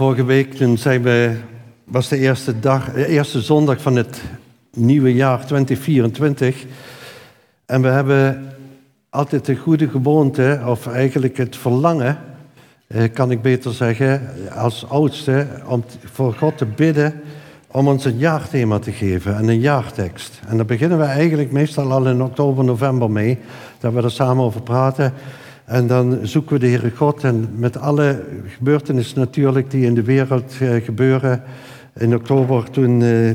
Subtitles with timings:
[0.00, 0.78] Vorige week toen
[1.84, 4.22] was de eerste, dag, de eerste zondag van het
[4.72, 6.64] nieuwe jaar 2024.
[7.66, 8.48] En we hebben
[9.10, 12.18] altijd de goede gewoonte, of eigenlijk het verlangen,
[12.86, 17.20] eh, kan ik beter zeggen, als oudste, om voor God te bidden
[17.70, 20.40] om ons een jaarthema te geven en een jaartekst.
[20.46, 23.38] En daar beginnen we eigenlijk meestal al in oktober, november mee,
[23.78, 25.12] dat we er samen over praten.
[25.70, 28.22] En dan zoeken we de Heere God en met alle
[28.56, 31.42] gebeurtenissen natuurlijk die in de wereld eh, gebeuren.
[31.94, 33.30] In oktober toen eh,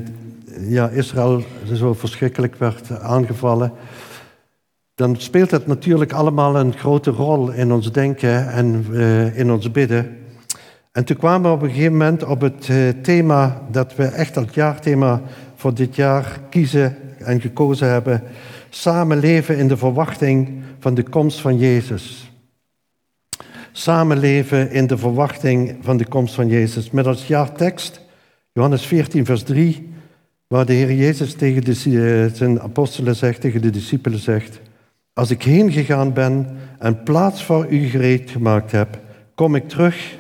[0.70, 3.72] ja, Israël zo verschrikkelijk werd aangevallen.
[4.96, 9.72] Dan speelt het natuurlijk allemaal een grote rol in ons denken en uh, in ons
[9.72, 10.18] bidden.
[10.92, 12.70] En toen kwamen we op een gegeven moment op het
[13.04, 15.22] thema dat we echt als jaarthema
[15.56, 18.24] voor dit jaar kiezen en gekozen hebben.
[18.70, 22.32] Samenleven in de verwachting van de komst van Jezus
[23.72, 26.92] samenleven in de verwachting van de komst van Jezus.
[26.92, 28.02] Met als jaartekst
[28.54, 29.90] Johannes 14, vers 3,
[30.48, 34.60] waar de Heer Jezus tegen de, eh, zijn apostelen zegt, tegen de discipelen zegt,
[35.14, 39.00] als ik heen gegaan ben en plaats voor u gereed gemaakt heb,
[39.36, 40.18] kom ik terug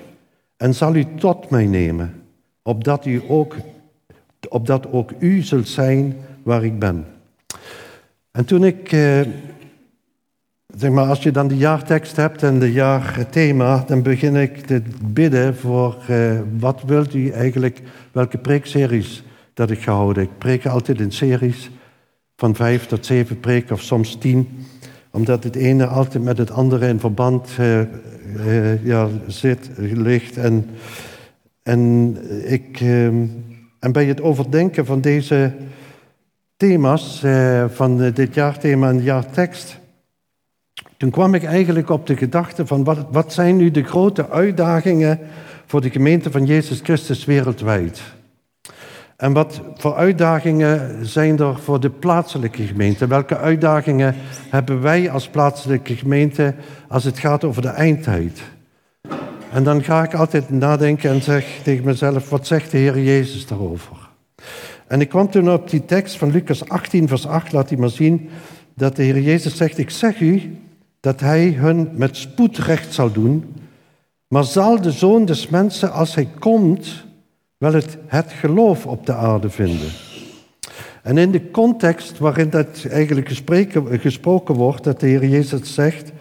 [0.57, 2.23] en zal u tot mij nemen,
[2.61, 3.55] opdat, u ook,
[4.49, 7.05] opdat ook u zult zijn waar ik ben.
[8.31, 9.21] En toen ik eh,
[10.77, 14.81] Zeg maar, als je dan de jaartekst hebt en de jaarthema, dan begin ik te
[15.05, 17.81] bidden voor uh, wat wilt u eigenlijk,
[18.11, 20.23] welke preekseries dat ik ga houden.
[20.23, 21.71] Ik preek altijd in series
[22.35, 24.49] van vijf tot zeven preken of soms tien,
[25.11, 30.37] omdat het ene altijd met het andere in verband uh, uh, ja, zit, ligt.
[30.37, 30.69] En,
[31.63, 32.17] en,
[32.51, 32.81] ik,
[33.79, 35.53] en bij het overdenken van deze
[36.57, 37.23] thema's,
[37.67, 39.83] van dit jaarthema en jaartekst
[40.97, 45.19] toen kwam ik eigenlijk op de gedachte van wat, wat zijn nu de grote uitdagingen
[45.65, 48.01] voor de gemeente van Jezus Christus wereldwijd?
[49.15, 53.07] En wat voor uitdagingen zijn er voor de plaatselijke gemeente?
[53.07, 54.15] Welke uitdagingen
[54.49, 56.53] hebben wij als plaatselijke gemeente
[56.87, 58.41] als het gaat over de eindtijd?
[59.51, 63.47] En dan ga ik altijd nadenken en zeg tegen mezelf, wat zegt de Heer Jezus
[63.47, 64.09] daarover?
[64.87, 67.89] En ik kwam toen op die tekst van Lucas 18, vers 8, laat hij maar
[67.89, 68.29] zien,
[68.75, 70.57] dat de Heer Jezus zegt, ik zeg u,
[71.05, 73.53] dat hij hun met spoed recht zal doen,
[74.27, 77.05] maar zal de zoon des mensen, als hij komt,
[77.57, 77.73] wel
[78.07, 79.87] het, geloof op de aarde vinden.
[81.03, 86.11] En in de context waarin dat eigenlijk gesproken, gesproken wordt, dat de Heer Jezus zegt,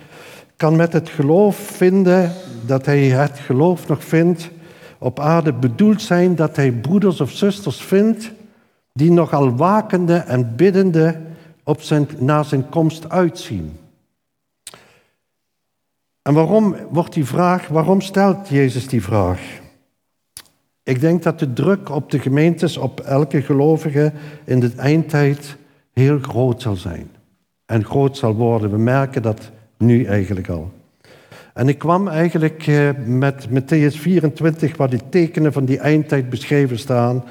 [0.56, 2.33] kan met het geloof vinden,
[2.67, 4.50] dat hij het geloof nog vindt
[4.99, 8.33] op aarde, bedoeld zijn dat hij broeders of zusters vindt
[8.93, 11.21] die nogal wakende en biddende
[11.62, 13.83] op zijn, na zijn komst uitzien.
[16.25, 19.41] En waarom wordt die vraag, waarom stelt Jezus die vraag?
[20.83, 24.12] Ik denk dat de druk op de gemeentes, op elke gelovige
[24.45, 25.57] in de eindtijd
[25.93, 27.11] heel groot zal zijn.
[27.67, 28.71] En groot zal worden.
[28.71, 30.73] We merken dat nu eigenlijk al.
[31.55, 36.79] En ik kwam eigenlijk eh, met Matthäus 24, waar die tekenen van die eindtijd beschreven
[36.79, 37.25] staan.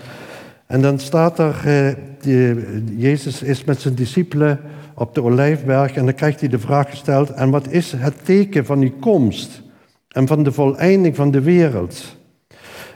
[0.74, 4.60] En dan staat er, eh, Jezus is met zijn discipelen
[4.96, 8.66] op de Olijfberg en dan krijgt hij de vraag gesteld, en wat is het teken
[8.66, 9.62] van uw komst
[10.08, 12.18] en van de voleinding van de wereld?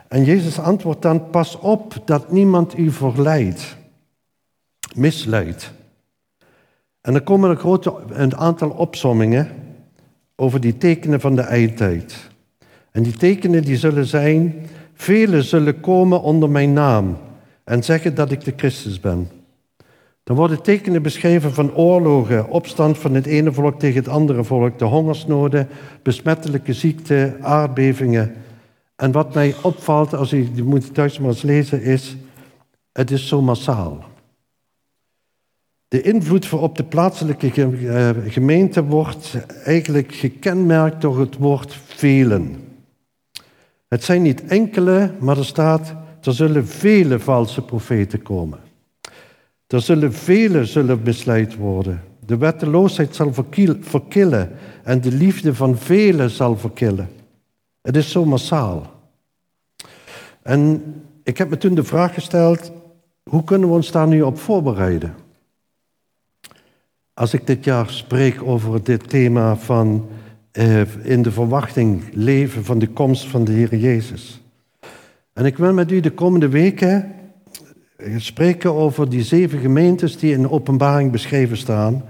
[0.07, 3.77] En Jezus antwoordt dan, pas op dat niemand u verleidt,
[4.95, 5.71] misleidt.
[7.01, 9.49] En dan komen er een aantal opsommingen
[10.35, 12.29] over die tekenen van de eindtijd.
[12.91, 14.55] En die tekenen die zullen zijn,
[14.93, 17.17] velen zullen komen onder mijn naam
[17.67, 19.29] en zeggen dat ik de Christus ben.
[20.23, 24.79] Dan worden tekenen beschreven van oorlogen, opstand van het ene volk tegen het andere volk,
[24.79, 25.67] de hongersnoden,
[26.01, 28.33] besmettelijke ziekten, aardbevingen.
[28.95, 32.15] En wat mij opvalt, als u, je moet thuis maar eens lezen, is,
[32.91, 34.03] het is zo massaal.
[35.87, 42.55] De invloed op de plaatselijke eh, gemeente wordt eigenlijk gekenmerkt door het woord velen.
[43.87, 45.95] Het zijn niet enkele, maar er staat,
[46.27, 48.59] er zullen vele valse profeten komen.
[49.67, 51.03] Er zullen velen zullen
[51.57, 52.03] worden.
[52.25, 53.33] De wetteloosheid zal
[53.79, 54.51] verkillen
[54.83, 57.09] en de liefde van velen zal verkillen.
[57.81, 58.91] Het is zo massaal.
[60.41, 60.83] En
[61.23, 62.71] ik heb me toen de vraag gesteld,
[63.23, 65.15] hoe kunnen we ons daar nu op voorbereiden?
[67.13, 70.09] Als ik dit jaar spreek over dit thema van
[70.51, 74.41] eh, in de verwachting leven van de komst van de Heer Jezus.
[75.37, 77.11] En ik wil met u de komende weken
[78.17, 82.03] spreken over die zeven gemeentes die in de openbaring beschreven staan.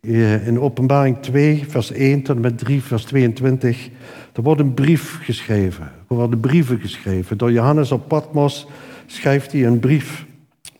[0.00, 3.88] eh, in Openbaring 2, vers 1 tot en met 3, vers 22.
[4.32, 5.84] Er wordt een brief geschreven.
[6.08, 7.38] Er worden brieven geschreven.
[7.38, 8.66] Door Johannes op Patmos
[9.06, 10.26] schrijft hij een brief.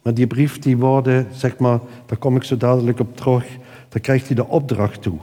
[0.02, 3.46] Maar die brief, die worden, zeg maar, daar kom ik zo dadelijk op terug,
[3.88, 5.18] daar krijgt hij de opdracht toe.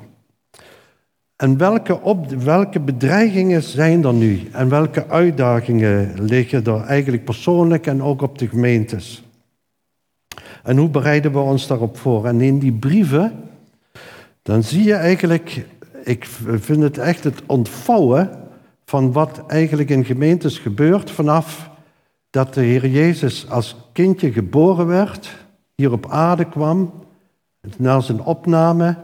[1.38, 4.48] En welke, op, welke bedreigingen zijn er nu?
[4.52, 9.24] En welke uitdagingen liggen er eigenlijk persoonlijk en ook op de gemeentes?
[10.64, 12.26] En hoe bereiden we ons daarop voor?
[12.26, 13.34] En in die brieven,
[14.42, 15.66] dan zie je eigenlijk,
[16.04, 18.30] ik vind het echt het ontvouwen
[18.86, 21.70] van wat eigenlijk in gemeentes gebeurt vanaf
[22.30, 25.36] dat de Heer Jezus als kindje geboren werd,
[25.76, 26.94] hier op aarde kwam,
[27.78, 28.96] na zijn opname,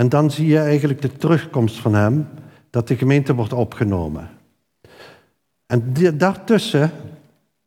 [0.00, 2.28] en dan zie je eigenlijk de terugkomst van hem,
[2.70, 4.28] dat de gemeente wordt opgenomen.
[5.66, 6.90] En daartussen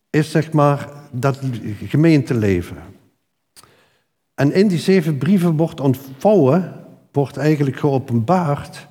[0.09, 1.39] is zeg maar dat
[1.85, 2.77] gemeenteleven.
[4.33, 6.73] En in die zeven brieven wordt ontvouwen,
[7.11, 8.87] wordt eigenlijk geopenbaard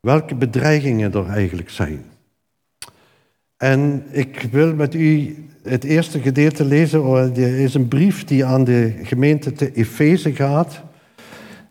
[0.00, 2.04] welke bedreigingen er eigenlijk zijn.
[3.56, 7.04] En ik wil met u het eerste gedeelte lezen.
[7.36, 10.86] Er is een brief die aan de gemeente te Efeze gaat.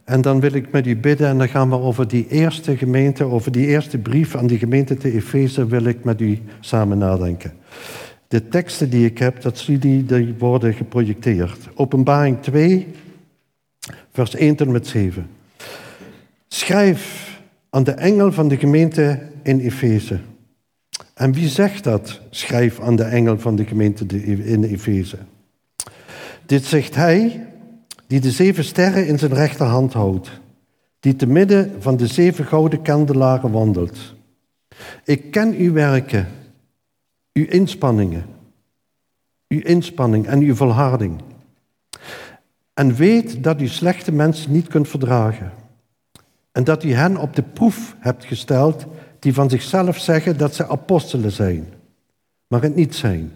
[0.08, 3.24] En dan wil ik met u bidden en dan gaan we over die eerste gemeente,
[3.24, 7.54] over die eerste brief aan die gemeente te Efeze, wil ik met u samen nadenken.
[8.28, 11.70] De teksten die ik heb, dat zie die, die worden geprojecteerd.
[11.76, 12.88] Openbaring 2,
[14.12, 15.30] vers 1 tot met 7.
[16.48, 17.32] Schrijf
[17.70, 20.20] aan de engel van de gemeente in Efeze.
[21.14, 22.22] En wie zegt dat?
[22.30, 24.06] Schrijf aan de engel van de gemeente
[24.44, 25.18] in Efeze.
[26.46, 27.47] Dit zegt hij
[28.08, 30.30] die de zeven sterren in zijn rechterhand houdt,
[31.00, 34.16] die te midden van de zeven gouden kandelaren wandelt.
[35.04, 36.28] Ik ken uw werken,
[37.34, 38.26] uw inspanningen,
[39.48, 41.22] uw inspanning en uw volharding.
[42.74, 45.52] En weet dat u slechte mensen niet kunt verdragen.
[46.52, 48.86] En dat u hen op de proef hebt gesteld
[49.20, 51.74] die van zichzelf zeggen dat ze apostelen zijn,
[52.48, 53.32] maar het niet zijn.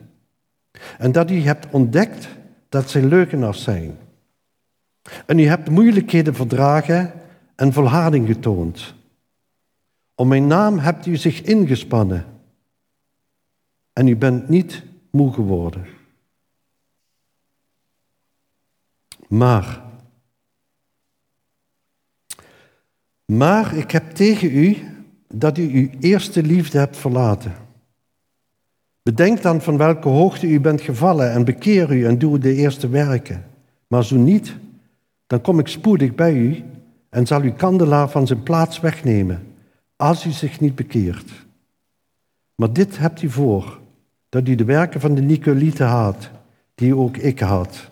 [0.98, 2.28] En dat u hebt ontdekt
[2.70, 3.98] dat ze leugenaars zijn.
[5.26, 7.14] En u hebt moeilijkheden verdragen
[7.56, 8.94] en volharding getoond.
[10.16, 12.26] Om mijn naam hebt u zich ingespannen.
[13.94, 15.86] En u bent niet moe geworden.
[19.28, 19.82] Maar,
[23.26, 24.78] maar ik heb tegen u
[25.28, 27.54] dat u uw eerste liefde hebt verlaten.
[29.04, 32.90] Bedenk dan van welke hoogte u bent gevallen en bekeer u en doe de eerste
[32.90, 33.46] werken.
[33.88, 34.56] Maar zo niet,
[35.32, 36.64] dan kom ik spoedig bij u
[37.10, 39.48] en zal uw kandelaar van zijn plaats wegnemen,
[39.96, 41.32] als u zich niet bekeert.
[42.56, 43.80] Maar dit hebt u voor,
[44.30, 46.30] dat u de werken van de Nicolieten haat,
[46.76, 47.92] die ook ik had.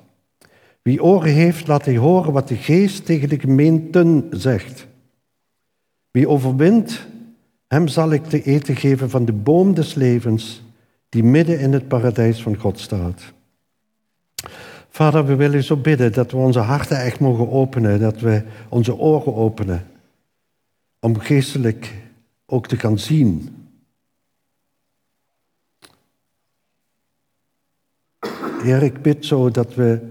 [0.81, 4.87] Wie oren heeft, laat hij horen wat de geest tegen de gemeenten zegt.
[6.11, 7.07] Wie overwint,
[7.67, 10.63] hem zal ik te eten geven van de boom des levens,
[11.09, 13.33] die midden in het paradijs van God staat.
[14.99, 18.99] Vader, we willen zo bidden dat we onze harten echt mogen openen, dat we onze
[18.99, 19.87] ogen openen,
[20.99, 21.93] om geestelijk
[22.45, 23.55] ook te gaan zien.
[28.61, 30.09] Heer, ik bid zo dat we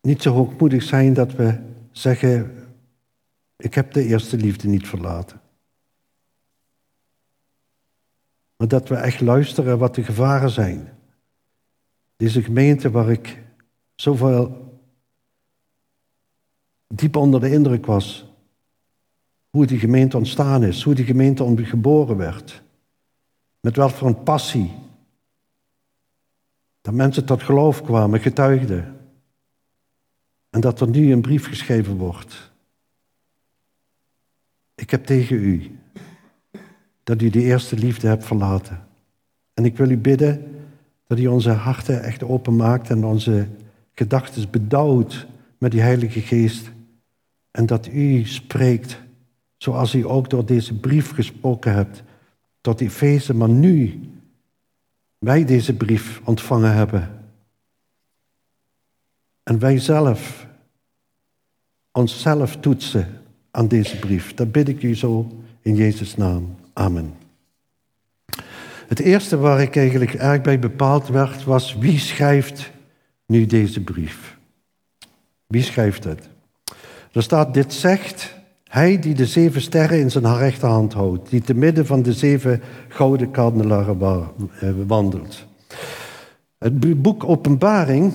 [0.00, 1.58] niet zo hoogmoedig zijn dat we
[1.92, 2.66] zeggen,
[3.56, 5.40] ik heb de eerste liefde niet verlaten.
[8.56, 11.00] Maar dat we echt luisteren wat de gevaren zijn.
[12.22, 13.42] Deze gemeente waar ik
[13.94, 14.72] zoveel
[16.88, 18.26] diep onder de indruk was.
[19.50, 22.62] Hoe die gemeente ontstaan is, hoe die gemeente geboren werd.
[23.60, 24.72] Met wat voor een passie.
[26.80, 29.00] Dat mensen tot geloof kwamen, getuigden.
[30.50, 32.52] En dat er nu een brief geschreven wordt.
[34.74, 35.78] Ik heb tegen u
[37.02, 38.88] dat u de eerste liefde hebt verlaten.
[39.54, 40.61] En ik wil u bidden
[41.12, 43.46] dat u onze harten echt openmaakt en onze
[43.92, 45.26] gedachten bedouwt
[45.58, 46.70] met die Heilige Geest.
[47.50, 49.00] En dat u spreekt
[49.56, 52.02] zoals u ook door deze brief gesproken hebt
[52.60, 54.00] tot Efeze, maar nu
[55.18, 57.24] wij deze brief ontvangen hebben.
[59.42, 60.46] En wij zelf
[61.90, 63.08] onszelf toetsen
[63.50, 64.34] aan deze brief.
[64.34, 66.54] Dat bid ik u zo in Jezus' naam.
[66.72, 67.21] Amen.
[68.92, 72.70] Het eerste waar ik eigenlijk erg bij bepaald werd, was wie schrijft
[73.26, 74.36] nu deze brief?
[75.46, 76.28] Wie schrijft het?
[77.12, 78.34] Er staat, dit zegt
[78.64, 82.62] hij die de zeven sterren in zijn rechterhand houdt, die te midden van de zeven
[82.88, 83.98] gouden kandelaren
[84.60, 85.46] eh, wandelt.
[86.58, 88.12] Het boek Openbaring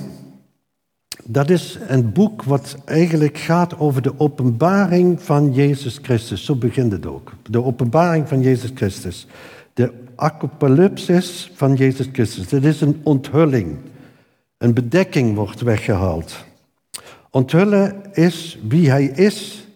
[1.24, 6.46] dat is een boek wat eigenlijk gaat over de openbaring van Jezus Christus.
[6.46, 7.34] Zo begint het ook.
[7.50, 9.28] De openbaring van Jezus Christus.
[9.74, 12.52] De apocalypsis van Jezus Christus.
[12.52, 13.78] Het is een onthulling.
[14.58, 16.46] Een bedekking wordt weggehaald.
[17.30, 19.68] Onthullen is wie hij is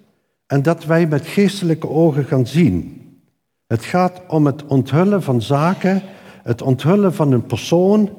[0.47, 3.01] en dat wij met geestelijke ogen gaan zien.
[3.67, 6.01] Het gaat om het onthullen van zaken,
[6.43, 8.09] het onthullen van een persoon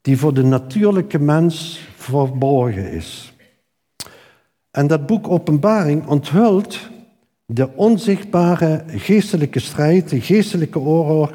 [0.00, 3.34] die voor de natuurlijke mens verborgen is.
[4.70, 6.90] En dat boek Openbaring onthult
[7.46, 11.32] de onzichtbare geestelijke strijd, de geestelijke oorlog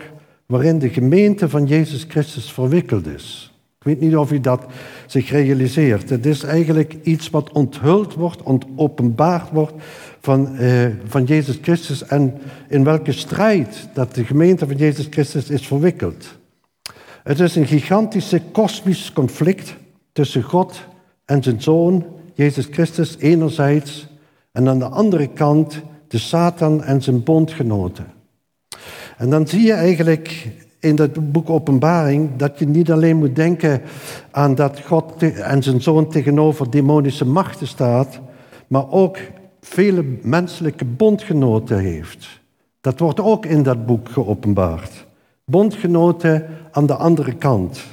[0.48, 3.52] waarin de gemeente van Jezus Christus verwikkeld is.
[3.78, 4.66] Ik weet niet of u dat
[5.06, 6.10] zich realiseert.
[6.10, 8.42] Het is eigenlijk iets wat onthuld wordt,
[8.76, 9.74] openbaard wordt
[10.20, 12.34] van, eh, van Jezus Christus en
[12.68, 16.38] in welke strijd dat de gemeente van Jezus Christus is verwikkeld.
[17.24, 19.76] Het is een gigantische kosmisch conflict
[20.12, 20.86] tussen God
[21.26, 24.08] en zijn zoon, Jezus Christus, enerzijds,
[24.52, 28.17] en aan de andere kant de Satan en zijn bondgenoten.
[29.18, 30.48] En dan zie je eigenlijk
[30.80, 33.82] in dat boek Openbaring dat je niet alleen moet denken
[34.32, 38.20] aan dat God en zijn zoon tegenover demonische machten staat,
[38.68, 39.18] maar ook
[39.62, 42.28] vele menselijke bondgenoten heeft.
[42.82, 45.06] Dat wordt ook in dat boek geopenbaard.
[45.46, 47.84] Bondgenoten aan de andere kant.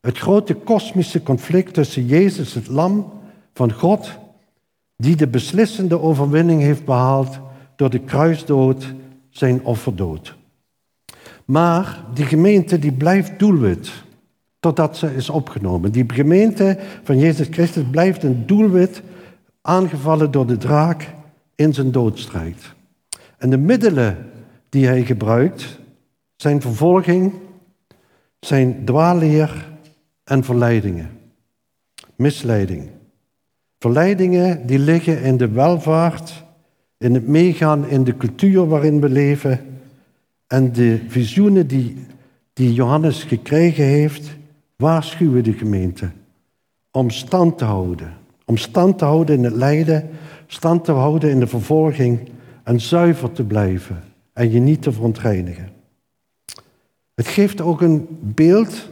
[0.00, 3.12] Het grote kosmische conflict tussen Jezus, het lam
[3.54, 4.10] van God,
[4.96, 7.38] die de beslissende overwinning heeft behaald
[7.76, 8.94] door de kruisdood,
[9.30, 10.38] zijn offerdood.
[11.50, 13.92] Maar die gemeente die blijft doelwit
[14.60, 15.92] totdat ze is opgenomen.
[15.92, 19.02] Die gemeente van Jezus Christus blijft een doelwit
[19.60, 21.14] aangevallen door de draak
[21.54, 22.74] in zijn doodstrijd.
[23.38, 24.30] En de middelen
[24.68, 25.78] die hij gebruikt
[26.36, 27.32] zijn vervolging,
[28.40, 29.68] zijn dwaalleer
[30.24, 31.10] en verleidingen.
[32.16, 32.88] Misleiding.
[33.78, 36.44] Verleidingen die liggen in de welvaart,
[36.98, 39.69] in het meegaan in de cultuur waarin we leven
[40.50, 41.96] en de visioenen die,
[42.52, 44.30] die Johannes gekregen heeft,
[44.76, 46.10] waarschuwen de gemeente
[46.90, 48.16] om stand te houden.
[48.44, 50.10] Om stand te houden in het lijden,
[50.46, 52.28] stand te houden in de vervolging
[52.64, 54.02] en zuiver te blijven
[54.32, 55.68] en je niet te verontreinigen.
[57.14, 58.88] Het geeft ook een beeld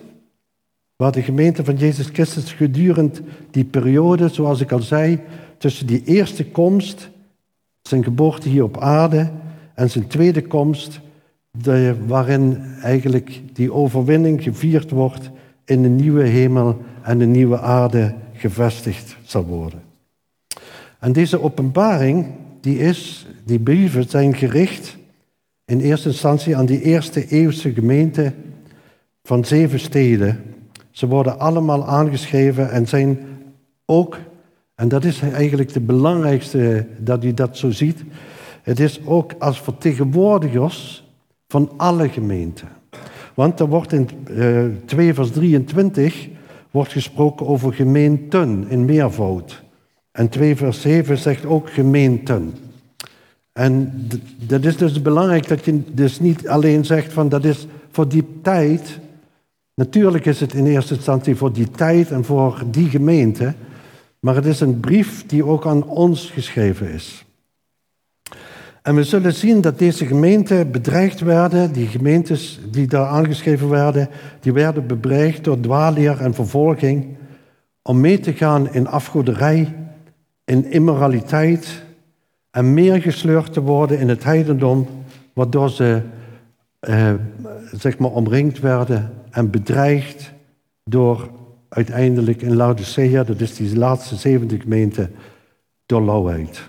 [0.97, 5.21] waar de gemeente van Jezus Christus gedurende die periode, zoals ik al zei,
[5.57, 7.11] tussen die eerste komst,
[7.83, 9.31] zijn geboorte hier op aarde,
[9.75, 11.01] en zijn tweede komst,
[11.63, 15.31] de, waarin eigenlijk die overwinning gevierd wordt
[15.65, 19.81] in een nieuwe hemel en een nieuwe aarde gevestigd zal worden.
[20.99, 22.27] En deze openbaring,
[22.61, 24.97] die, is, die brieven zijn gericht
[25.65, 28.33] in eerste instantie aan die eerste eeuwse gemeente
[29.23, 30.41] van zeven steden.
[30.91, 33.19] Ze worden allemaal aangeschreven en zijn
[33.87, 34.19] ook,
[34.75, 38.05] en dat is eigenlijk de belangrijkste dat u dat zo ziet,
[38.63, 41.08] het is ook als vertegenwoordigers
[41.49, 42.69] van alle gemeenten.
[43.35, 46.29] Want er wordt in uh, eh, 2 vers 23
[46.71, 49.63] wordt gesproken over gemeenten in meervoud.
[50.13, 52.55] En 2 vers 7 zegt ook gemeenten.
[53.53, 53.93] En
[54.37, 58.25] dat is dus belangrijk dat je dus niet alleen zegt van dat is voor die
[58.43, 58.99] tijd.
[59.75, 63.55] Natuurlijk is het in eerste instantie voor die tijd en voor die gemeente.
[64.21, 67.28] Maar het is een brief die ook aan ons geschreven is.
[68.83, 74.09] En we zullen zien dat deze gemeenten bedreigd werden, die gemeentes die daar aangeschreven werden,
[74.41, 77.17] die werden bedreigd door dwaalleer en vervolging
[77.83, 79.75] om mee te gaan in afgoderij,
[80.45, 81.83] in immoraliteit
[82.51, 84.87] en meer gesleurd te worden in het heidendom,
[85.33, 86.01] waardoor ze
[86.79, 87.13] eh,
[87.73, 90.33] zeg maar omringd werden en bedreigd
[90.85, 91.31] door
[91.69, 95.11] uiteindelijk in Laodicea, dat is die laatste zevende gemeente,
[95.87, 96.69] door lauwheid.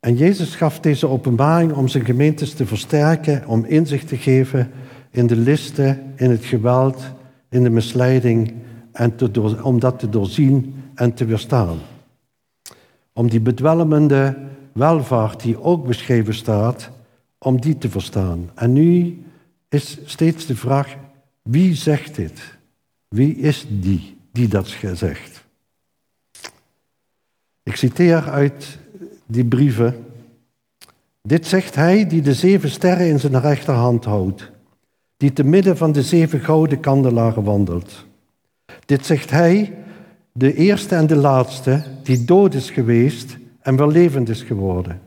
[0.00, 4.70] En Jezus gaf deze openbaring om zijn gemeentes te versterken, om inzicht te geven
[5.10, 7.02] in de listen, in het geweld,
[7.48, 8.54] in de misleiding
[8.92, 9.14] en
[9.62, 11.78] om dat te doorzien en te weerstaan.
[13.12, 14.38] Om die bedwelmende
[14.72, 16.90] welvaart die ook beschreven staat,
[17.38, 18.50] om die te verstaan.
[18.54, 19.22] En nu
[19.68, 20.96] is steeds de vraag,
[21.42, 22.58] wie zegt dit?
[23.08, 25.46] Wie is die die dat zegt?
[27.62, 28.78] Ik citeer uit
[29.28, 29.94] die brieven.
[31.22, 34.50] Dit zegt hij die de zeven sterren in zijn rechterhand houdt,
[35.16, 38.06] die te midden van de zeven gouden kandelaren wandelt.
[38.86, 39.74] Dit zegt hij,
[40.32, 45.00] de eerste en de laatste, die dood is geweest en wel levend is geworden.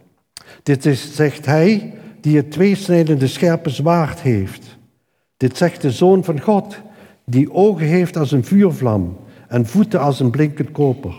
[0.63, 4.77] Dit is, zegt hij, die het tweesnijdende scherpe zwaard heeft.
[5.37, 6.77] Dit zegt de Zoon van God,
[7.25, 11.15] die ogen heeft als een vuurvlam en voeten als een blinkend koper.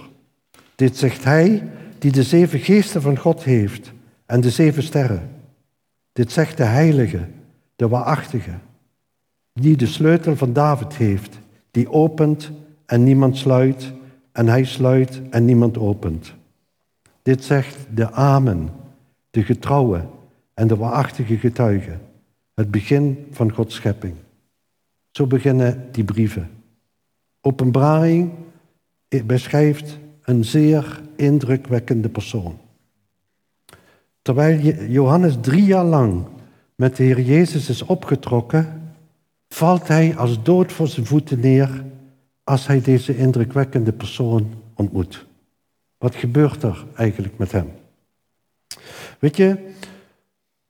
[0.75, 1.63] Dit zegt hij
[2.03, 3.93] die de zeven geesten van God heeft
[4.27, 5.31] en de zeven sterren.
[6.13, 7.29] Dit zegt de heilige,
[7.77, 8.51] de waarachtige,
[9.53, 11.39] die de sleutel van David heeft,
[11.71, 12.51] die opent
[12.87, 13.93] en niemand sluit,
[14.33, 16.35] en hij sluit en niemand opent.
[17.23, 18.69] Dit zegt de Amen,
[19.31, 20.05] de getrouwe
[20.55, 21.99] en de waarachtige getuige,
[22.55, 24.15] het begin van Gods schepping.
[25.11, 26.51] Zo beginnen die brieven.
[27.41, 28.31] Openbaring
[29.25, 32.59] beschrijft een zeer indrukwekkende persoon.
[34.23, 36.25] Terwijl Johannes drie jaar lang
[36.75, 38.95] met de Heer Jezus is opgetrokken,
[39.49, 41.85] valt hij als dood voor zijn voeten neer
[42.45, 45.27] als hij deze indrukwekkende persoon ontmoet.
[45.99, 47.73] Wat gebeurt er eigenlijk met hem?
[49.19, 49.71] Weet je,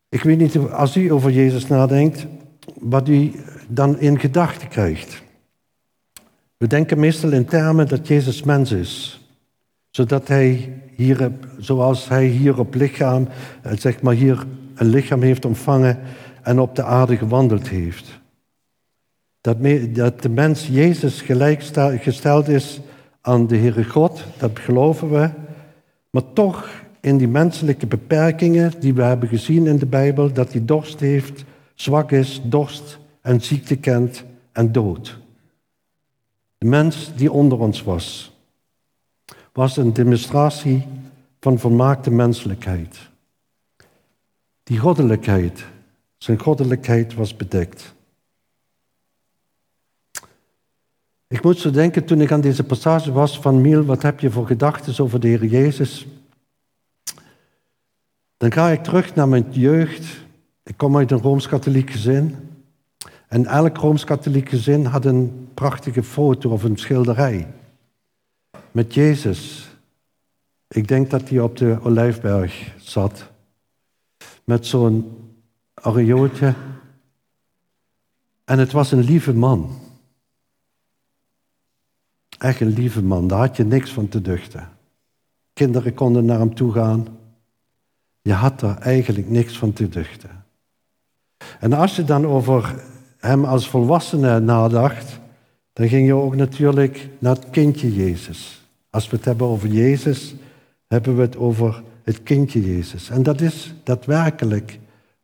[0.09, 2.27] ik weet niet als u over Jezus nadenkt,
[2.75, 3.33] wat u
[3.69, 5.23] dan in gedachten krijgt.
[6.57, 9.22] We denken meestal in termen dat Jezus mens is.
[9.93, 13.29] Zodat hij hier, zoals hij hier op lichaam,
[13.63, 15.99] eh, zeg maar hier een lichaam heeft ontvangen
[16.43, 18.21] en op de aarde gewandeld heeft.
[19.41, 19.57] Dat,
[19.95, 22.81] dat de mens Jezus gelijkgesteld is
[23.21, 25.31] aan de Heere God, dat geloven we.
[26.11, 30.65] Maar toch in die menselijke beperkingen die we hebben gezien in de Bijbel, dat hij
[30.65, 31.45] dorst heeft,
[31.75, 35.19] zwak is, dorst en ziekte kent en dood.
[36.59, 38.32] De mens die onder ons was,
[39.53, 40.87] was een demonstratie
[41.41, 43.11] van volmaakte menselijkheid.
[44.63, 45.65] Die goddelijkheid,
[46.19, 47.95] zijn goddelijkheid was bedekt.
[51.27, 54.31] Ik moet zo denken toen ik aan deze passage was van Miel, wat heb je
[54.31, 56.07] voor gedachten over de Heer Jezus?
[58.37, 60.25] Dan ga ik terug naar mijn jeugd.
[60.63, 62.37] Ik kom uit een Rooms-Katholiek gezin.
[63.29, 67.49] En elk Rooms-Katholiek gezin had een prachtige foto of een schilderij.
[68.73, 69.71] Met Jezus.
[70.69, 73.31] Ik denk dat hij op de Olijfberg zat.
[74.45, 75.17] Met zo'n
[75.75, 76.55] aureooltje.
[78.45, 79.81] En het was een lieve man.
[82.39, 84.69] Echt een lieve man, daar had je niks van te duchten.
[85.53, 87.07] Kinderen konden naar hem toe gaan.
[88.23, 90.45] Je had daar eigenlijk niks van te duchten.
[91.61, 92.83] En als je dan over
[93.19, 95.21] hem als volwassene nadacht,
[95.73, 98.62] dan ging je ook natuurlijk naar het kindje Jezus.
[98.93, 100.35] Als we het hebben over Jezus,
[100.89, 103.11] hebben we het over het kindje Jezus.
[103.11, 104.79] En dat is daadwerkelijk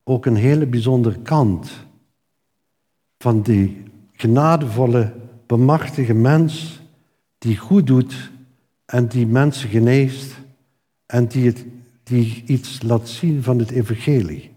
[0.05, 1.71] ook een hele bijzondere kant
[3.19, 5.13] van die genadevolle,
[5.47, 6.81] bemachtige mens
[7.39, 8.31] die goed doet
[8.85, 10.37] en die mensen geneest
[11.07, 11.65] en die, het,
[12.03, 14.51] die iets laat zien van het evangelie.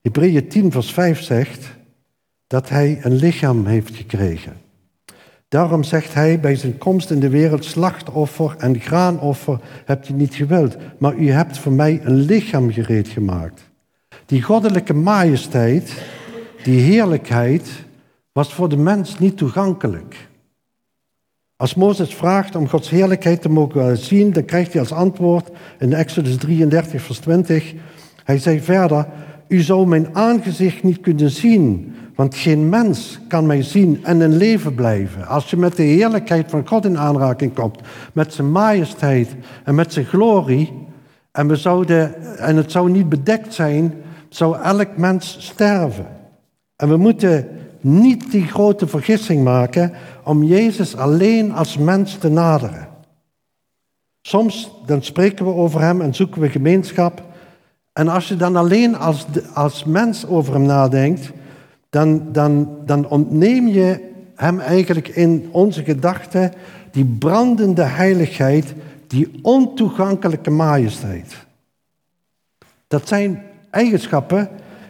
[0.00, 1.74] Hebreeën 10 vers 5 zegt
[2.46, 4.61] dat hij een lichaam heeft gekregen.
[5.52, 10.34] Daarom zegt hij bij zijn komst in de wereld, slachtoffer en graanoffer hebt u niet
[10.34, 13.70] gewild, maar u hebt voor mij een lichaam gereed gemaakt.
[14.26, 16.02] Die goddelijke majesteit,
[16.62, 17.70] die heerlijkheid,
[18.32, 20.28] was voor de mens niet toegankelijk.
[21.56, 25.92] Als Mozes vraagt om Gods heerlijkheid te mogen zien, dan krijgt hij als antwoord in
[25.92, 27.74] Exodus 33, vers 20.
[28.24, 29.06] Hij zei verder,
[29.48, 34.36] u zou mijn aangezicht niet kunnen zien, want geen mens kan mij zien en in
[34.36, 35.26] leven blijven.
[35.26, 37.78] Als je met de heerlijkheid van God in aanraking komt,
[38.12, 39.28] met zijn majesteit
[39.64, 40.72] en met zijn glorie,
[41.32, 43.94] en, we zouden, en het zou niet bedekt zijn,
[44.28, 46.06] zou elk mens sterven.
[46.76, 47.48] En we moeten
[47.80, 49.92] niet die grote vergissing maken
[50.24, 52.88] om Jezus alleen als mens te naderen.
[54.22, 57.22] Soms dan spreken we over Hem en zoeken we gemeenschap.
[57.92, 61.30] En als je dan alleen als, als mens over Hem nadenkt,
[61.92, 66.52] dan, dan, dan ontneem je Hem eigenlijk in onze gedachten
[66.90, 68.74] die brandende heiligheid,
[69.06, 71.34] die ontoegankelijke majesteit.
[72.88, 74.48] Dat zijn eigenschappen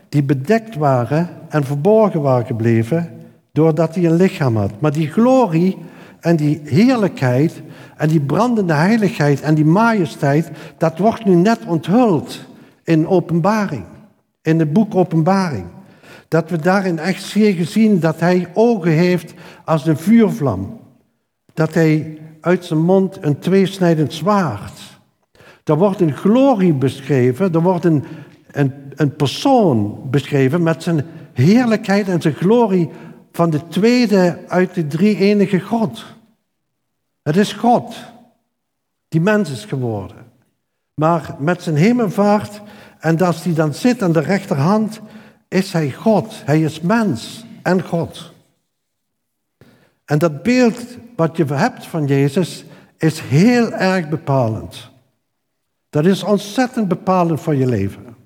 [0.08, 3.10] die bedekt waren en verborgen waren gebleven
[3.52, 4.80] doordat hij een lichaam had.
[4.80, 5.78] Maar die glorie
[6.20, 7.62] en die heerlijkheid
[7.96, 12.40] en die brandende heiligheid en die majesteit, dat wordt nu net onthuld
[12.84, 13.84] in openbaring,
[14.42, 15.66] in het boek Openbaring.
[16.32, 20.80] Dat we daarin echt zeer gezien dat hij ogen heeft als een vuurvlam.
[21.54, 24.80] Dat hij uit zijn mond een tweesnijdend zwaard.
[25.64, 28.04] Er wordt een glorie beschreven, er wordt een,
[28.50, 32.90] een, een persoon beschreven met zijn heerlijkheid en zijn glorie
[33.32, 36.04] van de tweede uit de drie enige God.
[37.22, 37.94] Het is God
[39.08, 40.16] die mens is geworden.
[40.94, 42.60] Maar met zijn hemelvaart
[42.98, 45.00] en als hij dan zit aan de rechterhand,
[45.52, 46.42] is hij God.
[46.44, 48.32] Hij is mens en God.
[50.04, 50.80] En dat beeld
[51.16, 52.64] wat je hebt van Jezus
[52.96, 54.90] is heel erg bepalend.
[55.90, 58.16] Dat is ontzettend bepalend voor je leven.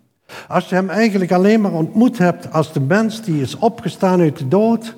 [0.49, 4.39] Als je hem eigenlijk alleen maar ontmoet hebt als de mens die is opgestaan uit
[4.39, 4.97] de dood,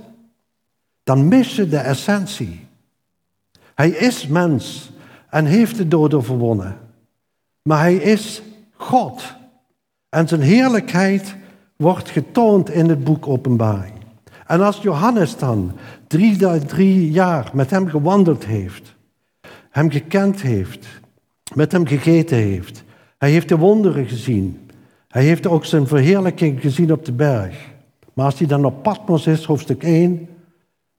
[1.02, 2.66] dan mis je de essentie.
[3.74, 4.90] Hij is mens
[5.30, 6.76] en heeft de dood overwonnen.
[7.62, 9.22] Maar hij is God.
[10.08, 11.34] En zijn heerlijkheid
[11.78, 13.94] wordt getoond in het boek Openbaring.
[14.46, 15.72] En als Johannes dan
[16.06, 18.94] drie, drie jaar met hem gewandeld heeft,
[19.70, 20.86] hem gekend heeft,
[21.54, 22.84] met hem gegeten heeft,
[23.18, 24.70] hij heeft de wonderen gezien,
[25.08, 27.68] hij heeft ook zijn verheerlijking gezien op de berg.
[28.14, 30.28] Maar als hij dan op Patmos is, hoofdstuk 1,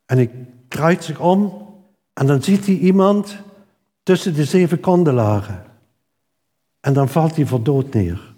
[0.05, 0.29] en hij
[0.67, 1.67] draait zich om
[2.13, 3.37] en dan ziet hij iemand
[4.03, 5.63] tussen de zeven kandelaren.
[6.79, 8.28] En dan valt hij voor dood neer.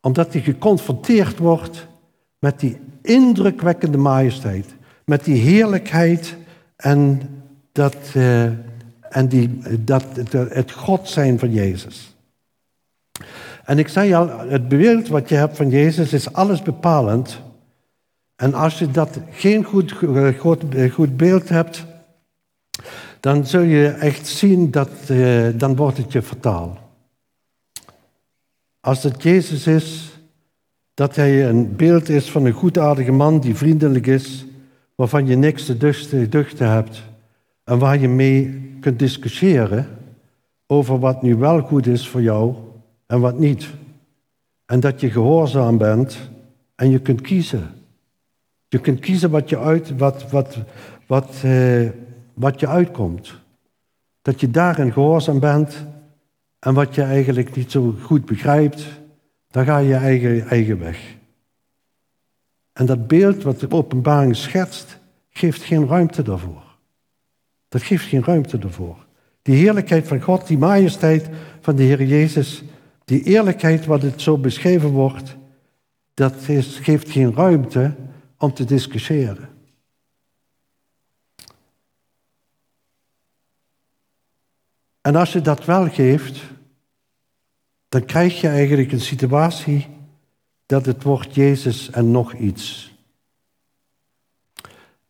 [0.00, 1.86] Omdat hij geconfronteerd wordt
[2.38, 4.66] met die indrukwekkende majesteit.
[5.04, 6.36] Met die heerlijkheid
[6.76, 7.20] en,
[7.72, 8.44] dat, uh,
[9.00, 12.16] en die, dat, het God zijn van Jezus.
[13.64, 17.40] En ik zei al, het beeld wat je hebt van Jezus is alles bepalend.
[18.36, 19.94] En als je dat geen goed,
[20.38, 21.84] goed, goed beeld hebt,
[23.20, 26.87] dan zul je echt zien dat uh, dan wordt het je vertaal.
[28.88, 30.18] Als het Jezus is,
[30.94, 34.46] dat hij een beeld is van een goedaardige man die vriendelijk is,
[34.94, 37.02] waarvan je niks te duchten hebt
[37.64, 39.86] en waar je mee kunt discussiëren
[40.66, 42.54] over wat nu wel goed is voor jou
[43.06, 43.68] en wat niet.
[44.66, 46.18] En dat je gehoorzaam bent
[46.74, 47.70] en je kunt kiezen.
[48.68, 50.58] Je kunt kiezen wat je, uit, wat, wat,
[51.06, 51.88] wat, eh,
[52.34, 53.34] wat je uitkomt.
[54.22, 55.86] Dat je daarin gehoorzaam bent
[56.58, 58.86] en wat je eigenlijk niet zo goed begrijpt,
[59.50, 61.16] dan ga je eigen, eigen weg.
[62.72, 64.98] En dat beeld wat de openbaring schetst,
[65.30, 66.62] geeft geen ruimte daarvoor.
[67.68, 69.06] Dat geeft geen ruimte daarvoor.
[69.42, 71.28] Die heerlijkheid van God, die majesteit
[71.60, 72.62] van de Heer Jezus,
[73.04, 75.36] die eerlijkheid wat het zo beschreven wordt,
[76.14, 76.34] dat
[76.80, 77.94] geeft geen ruimte
[78.38, 79.47] om te discussiëren.
[85.08, 86.40] En als je dat wel geeft,
[87.88, 89.86] dan krijg je eigenlijk een situatie
[90.66, 92.94] dat het wordt Jezus en nog iets.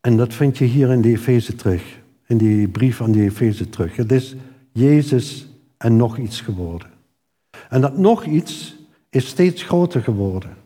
[0.01, 3.69] En dat vind je hier in de Efeze terug, in die brief aan de Efeze
[3.69, 3.97] terug.
[3.97, 4.37] Het is
[4.73, 5.47] Jezus
[5.79, 6.91] en nog iets geworden.
[7.69, 8.77] En dat nog iets
[9.11, 10.57] is steeds groter geworden.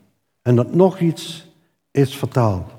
[0.41, 1.51] En dat nog iets
[1.91, 2.71] is vertaald.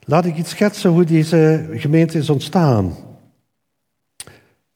[0.00, 3.08] Laat ik iets schetsen hoe deze gemeente is ontstaan.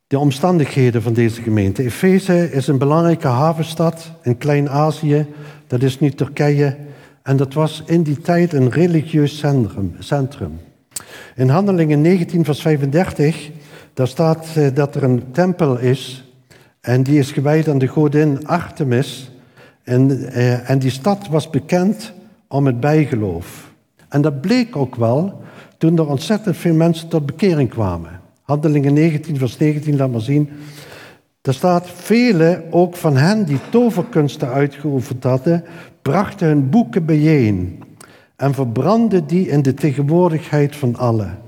[0.06, 1.82] De omstandigheden van deze gemeente.
[1.82, 5.26] Efeze is een belangrijke havenstad in Klein-Azië.
[5.66, 6.76] Dat is nu Turkije.
[7.22, 9.96] En dat was in die tijd een religieus centrum.
[9.98, 10.60] centrum.
[11.34, 13.50] In Handelingen 19, vers 35,
[13.94, 16.32] daar staat eh, dat er een tempel is
[16.80, 19.30] en die is gewijd aan de godin Artemis.
[19.82, 22.12] En, eh, en die stad was bekend
[22.48, 23.72] om het bijgeloof.
[24.08, 25.42] En dat bleek ook wel
[25.78, 28.20] toen er ontzettend veel mensen tot bekering kwamen.
[28.44, 30.48] Handelingen 19, vers 19, laat maar zien.
[31.40, 35.64] Daar staat, velen ook van hen die toverkunsten uitgeoefend hadden,
[36.02, 37.82] brachten hun boeken bijeen
[38.36, 41.38] en verbrandden die in de tegenwoordigheid van allen.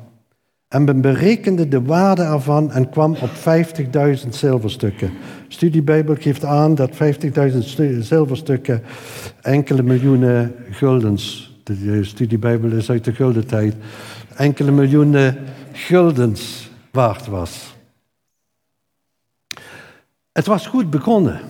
[0.68, 3.30] En men berekende de waarde ervan en kwam op
[4.24, 5.10] 50.000 zilverstukken.
[5.48, 6.98] Studiebijbel geeft aan dat 50.000
[7.98, 8.82] zilverstukken
[9.42, 11.54] enkele miljoenen guldens.
[11.62, 13.74] De studiebijbel is uit de guldentijd.
[14.36, 15.36] Enkele miljoenen
[15.72, 16.65] guldens
[17.26, 17.74] was.
[20.32, 21.40] Het was goed begonnen.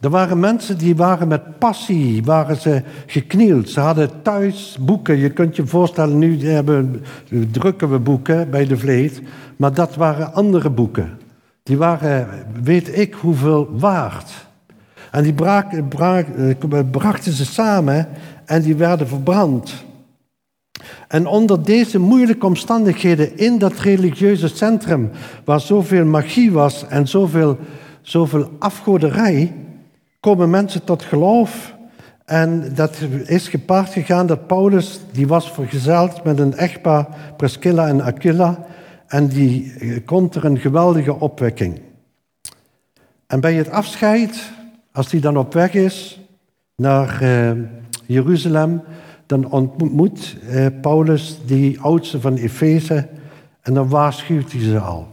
[0.00, 3.70] Er waren mensen die waren met passie, waren ze geknield.
[3.70, 5.18] Ze hadden thuis boeken.
[5.18, 7.04] Je kunt je voorstellen, nu hebben,
[7.50, 9.22] drukken we boeken bij de Vleet.
[9.56, 11.18] Maar dat waren andere boeken.
[11.62, 12.28] Die waren,
[12.62, 14.30] weet ik hoeveel, waard.
[15.10, 15.34] En die
[16.90, 18.08] brachten ze samen
[18.44, 19.84] en die werden verbrand.
[21.08, 25.10] En onder deze moeilijke omstandigheden in dat religieuze centrum,
[25.44, 27.58] waar zoveel magie was en zoveel,
[28.02, 29.52] zoveel afgoderij,
[30.20, 31.74] komen mensen tot geloof.
[32.24, 38.00] En dat is gepaard gegaan dat Paulus, die was vergezeld met een echtpaar, Priscilla en
[38.00, 38.66] Aquila.
[39.06, 41.80] En die eh, komt er een geweldige opwekking.
[43.26, 44.50] En bij het afscheid,
[44.92, 46.20] als hij dan op weg is
[46.76, 47.50] naar uh,
[48.06, 48.82] Jeruzalem,
[49.32, 53.08] dan ontmoet uh, Paulus die oudste van Efeze
[53.60, 55.08] en dan waarschuwt hij ze al.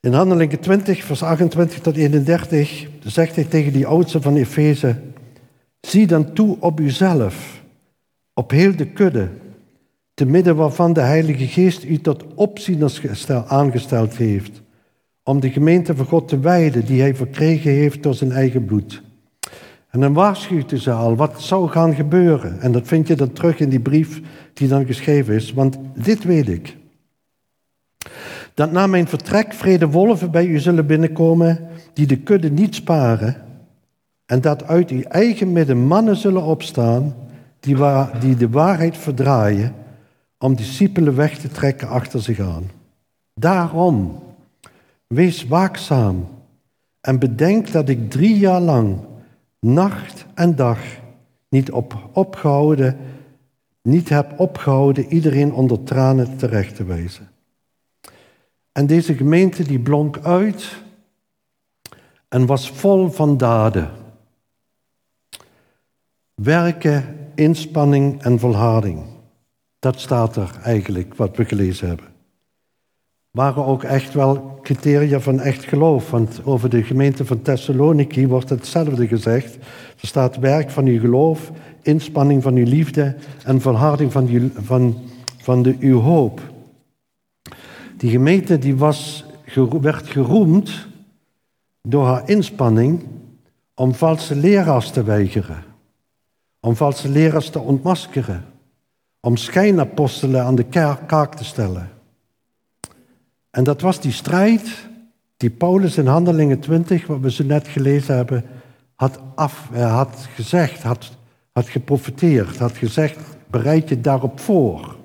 [0.00, 4.96] In Handelingen 20, vers 28 tot 31 zegt hij tegen die oudste van Efeze,
[5.80, 7.62] zie dan toe op uzelf,
[8.34, 9.28] op heel de kudde
[10.14, 14.62] te midden waarvan de Heilige Geest u tot opzieners aangesteld heeft,
[15.22, 19.02] om de gemeente van God te wijden die hij verkregen heeft door zijn eigen bloed.
[19.94, 22.60] En dan waarschuwt hij ze al wat zou gaan gebeuren.
[22.60, 24.20] En dat vind je dan terug in die brief
[24.52, 26.76] die dan geschreven is, want dit weet ik.
[28.54, 33.36] Dat na mijn vertrek vrede wolven bij u zullen binnenkomen, die de kudde niet sparen,
[34.26, 37.14] en dat uit uw eigen midden mannen zullen opstaan,
[37.60, 37.76] die,
[38.20, 39.74] die de waarheid verdraaien,
[40.38, 42.70] om discipelen weg te trekken achter zich aan.
[43.34, 44.22] Daarom,
[45.06, 46.28] wees waakzaam
[47.00, 48.98] en bedenk dat ik drie jaar lang,
[49.64, 50.78] nacht en dag,
[51.48, 52.96] niet, op, opgehouden,
[53.82, 57.30] niet heb opgehouden iedereen onder tranen terecht te wijzen.
[58.72, 60.82] En deze gemeente die blonk uit
[62.28, 63.90] en was vol van daden.
[66.34, 69.04] Werken, inspanning en volharding.
[69.78, 72.13] Dat staat er eigenlijk, wat we gelezen hebben.
[73.34, 76.10] Waren ook echt wel criteria van echt geloof.
[76.10, 79.54] Want over de gemeente van Thessaloniki wordt hetzelfde gezegd.
[80.00, 81.50] Er staat werk van uw geloof,
[81.82, 84.98] inspanning van uw liefde en volharding van, uw, van,
[85.38, 86.40] van de, uw hoop.
[87.96, 89.24] Die gemeente die was,
[89.80, 90.86] werd geroemd
[91.82, 93.04] door haar inspanning
[93.74, 95.64] om valse leraars te weigeren.
[96.60, 98.44] Om valse leraars te ontmaskeren.
[99.20, 100.64] Om schijnapostelen aan de
[101.06, 101.93] kaak te stellen.
[103.54, 104.88] En dat was die strijd
[105.36, 108.44] die Paulus in Handelingen 20, wat we zo net gelezen hebben,
[108.94, 111.10] had, af, eh, had gezegd, had,
[111.52, 113.18] had geprofiteerd, had gezegd,
[113.50, 114.96] bereid je daarop voor.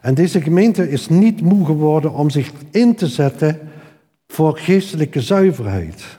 [0.00, 3.58] En deze gemeente is niet moe geworden om zich in te zetten
[4.26, 6.18] voor geestelijke zuiverheid.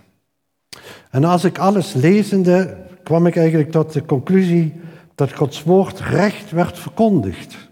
[1.10, 4.74] En als ik alles lezende, kwam ik eigenlijk tot de conclusie
[5.16, 7.71] dat Gods woord recht werd verkondigd.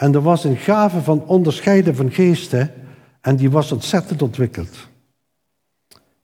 [0.00, 2.72] En er was een gave van onderscheiden van geesten
[3.20, 4.88] en die was ontzettend ontwikkeld.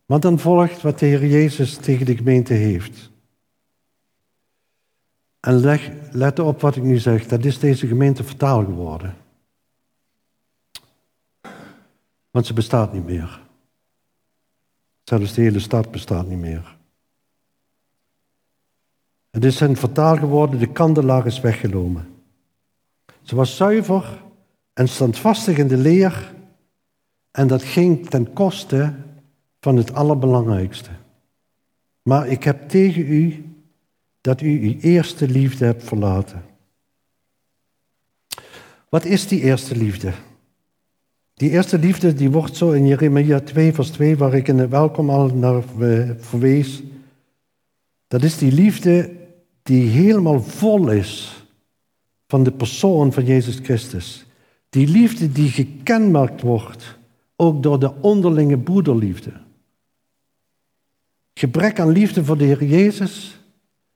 [0.07, 3.11] Maar dan volgt wat de Heer Jezus tegen de gemeente heeft.
[5.41, 9.17] En leg, let op wat ik nu zeg, dat is deze gemeente vertaal geworden.
[12.31, 13.41] Want ze bestaat niet meer.
[15.05, 16.77] Zelfs de hele stad bestaat niet meer.
[19.31, 22.16] Het is een vertaal geworden, de kandelaar is weggenomen.
[23.27, 24.23] Ze was zuiver
[24.73, 26.35] en standvastig in de leer
[27.31, 28.95] en dat ging ten koste
[29.61, 30.91] van het allerbelangrijkste.
[32.03, 33.45] Maar ik heb tegen u
[34.21, 36.45] dat u uw eerste liefde hebt verlaten.
[38.89, 40.13] Wat is die eerste liefde?
[41.35, 44.71] Die eerste liefde die wordt zo in Jeremia 2, vers 2, waar ik in het
[44.71, 46.83] welkom al naar eh, verwees.
[48.09, 49.11] Dat is die liefde
[49.63, 51.36] die helemaal vol is
[52.29, 54.27] van de persoon van Jezus Christus.
[54.69, 56.99] Die liefde die gekenmerkt wordt
[57.37, 59.33] ook door de onderlinge broederliefde.
[61.35, 63.41] Gebrek aan liefde voor de Heer Jezus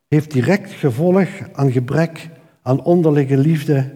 [0.09, 2.31] heeft direct gevolg aan gebrek
[2.63, 3.95] aan onderlinge liefde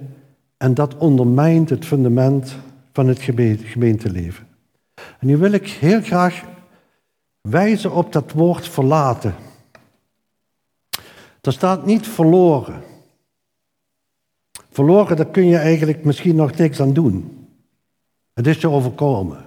[0.57, 2.57] en dat ondermijnt het fundament
[2.92, 3.20] van het
[3.64, 4.47] gemeenteleven.
[4.94, 6.44] En nu wil ik heel graag
[7.40, 9.35] wijzen op dat woord verlaten.
[11.40, 12.83] Er staat niet verloren.
[14.75, 17.47] Verloren, daar kun je eigenlijk misschien nog niks aan doen.
[18.33, 19.45] Het is je overkomen.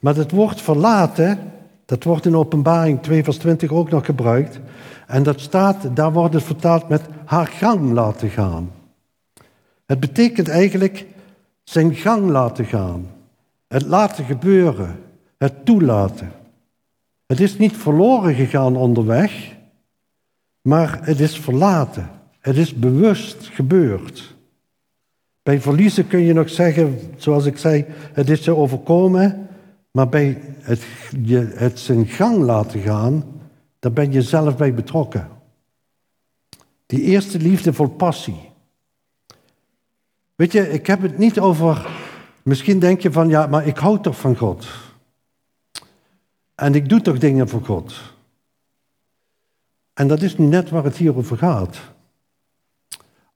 [0.00, 1.52] Maar het woord verlaten,
[1.84, 4.60] dat wordt in openbaring 2 vers 20 ook nog gebruikt.
[5.06, 8.70] En dat staat, daar wordt het vertaald met haar gang laten gaan.
[9.86, 11.06] Het betekent eigenlijk
[11.62, 13.06] zijn gang laten gaan.
[13.68, 15.00] Het laten gebeuren.
[15.38, 16.32] Het toelaten.
[17.26, 19.56] Het is niet verloren gegaan onderweg,
[20.62, 22.19] maar het is verlaten.
[22.40, 24.34] Het is bewust gebeurd.
[25.42, 29.48] Bij verliezen kun je nog zeggen, zoals ik zei, het is je overkomen,
[29.90, 30.82] maar bij het,
[31.22, 33.24] je, het zijn gang laten gaan,
[33.78, 35.28] daar ben je zelf bij betrokken.
[36.86, 38.50] Die eerste liefde vol passie.
[40.34, 41.88] Weet je, ik heb het niet over.
[42.42, 44.68] Misschien denk je van ja, maar ik hou toch van God.
[46.54, 47.94] En ik doe toch dingen voor God.
[49.94, 51.78] En dat is nu net waar het hier over gaat.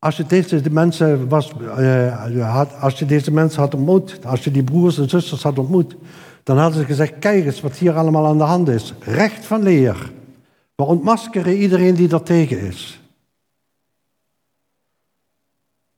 [0.05, 4.51] Als je deze mensen, was, uh, had, als je deze mensen had ontmoet, als je
[4.51, 5.97] die broers en zusters had ontmoet,
[6.43, 8.95] dan hadden ze gezegd: Kijk eens wat hier allemaal aan de hand is.
[9.01, 10.13] Recht van leer.
[10.75, 13.01] We ontmaskeren iedereen die daar tegen is.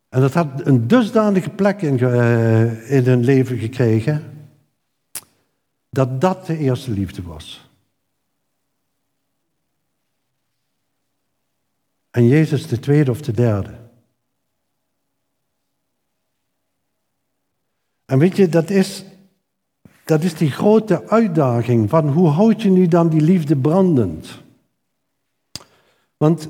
[0.09, 4.23] En dat had een dusdanige plek in, uh, in hun leven gekregen,
[5.91, 7.71] dat dat de eerste liefde was.
[12.11, 13.85] En Jezus de tweede of de derde.
[18.07, 19.05] En weet je, dat is,
[20.05, 24.43] dat is die grote uitdaging van hoe houd je nu dan die liefde brandend?
[26.17, 26.49] Want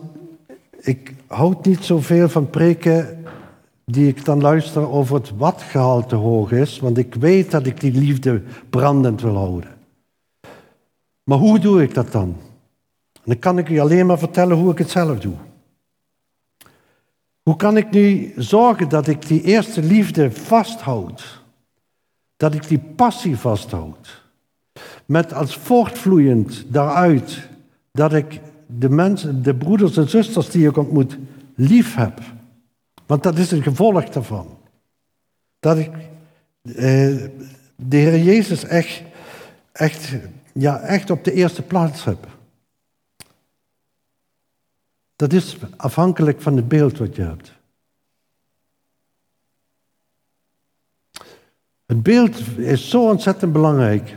[0.81, 3.25] ik houd niet zoveel van preken
[3.85, 7.93] die ik dan luister over het watgehalte hoog is, want ik weet dat ik die
[7.93, 9.71] liefde brandend wil houden.
[11.25, 12.37] Maar hoe doe ik dat dan?
[13.13, 15.35] En dan kan ik u alleen maar vertellen hoe ik het zelf doe.
[17.43, 21.45] Hoe kan ik nu zorgen dat ik die eerste liefde vasthoud?
[22.37, 24.25] Dat ik die passie vasthoud?
[25.07, 27.49] Met als voortvloeiend daaruit
[27.93, 31.19] dat ik de mensen, de broeders en zusters die ik ontmoet,
[31.55, 32.21] lief heb.
[33.07, 34.59] Want dat is een gevolg daarvan.
[35.61, 35.91] Dat ik
[36.63, 37.17] eh,
[37.77, 39.03] de Heer Jezus echt,
[39.73, 40.13] echt,
[40.53, 42.27] ja, echt op de eerste plaats heb.
[45.17, 47.56] Dat is afhankelijk van het beeld wat je hebt.
[51.87, 54.17] Het beeld is zo ontzettend belangrijk.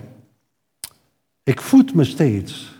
[1.43, 2.77] Ik voed me steeds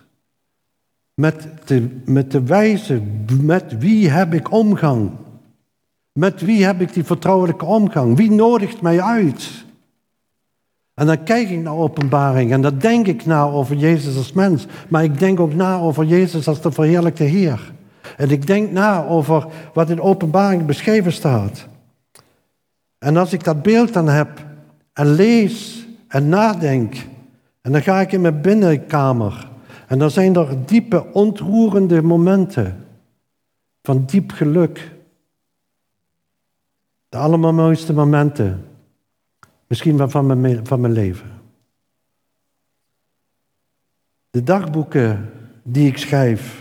[1.13, 3.01] met de, met de wijze,
[3.41, 5.11] met wie heb ik omgang?
[6.11, 8.17] Met wie heb ik die vertrouwelijke omgang?
[8.17, 9.65] Wie nodigt mij uit?
[10.93, 14.65] En dan kijk ik naar openbaring en dan denk ik na over Jezus als mens.
[14.87, 17.73] Maar ik denk ook na over Jezus als de verheerlijkte Heer.
[18.17, 21.67] En ik denk na over wat in openbaring beschreven staat.
[22.97, 24.48] En als ik dat beeld dan heb
[24.99, 26.95] en lees en nadenk,
[27.61, 29.49] en dan ga ik in mijn binnenkamer.
[29.87, 32.87] En dan zijn er diepe, ontroerende momenten
[33.81, 34.95] van diep geluk.
[37.09, 38.65] De allemaal mooiste momenten.
[39.67, 41.29] Misschien wel van mijn, van mijn leven.
[44.29, 45.31] De dagboeken
[45.63, 46.58] die ik schrijf,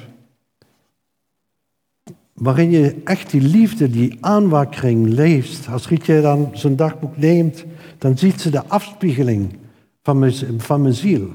[2.39, 5.69] waarin je echt die liefde, die aanwakkering leest.
[5.69, 7.65] Als Rietje dan zijn dagboek neemt,
[7.99, 9.59] dan ziet ze de afspiegeling
[10.03, 11.29] van mijn, van mijn ziel.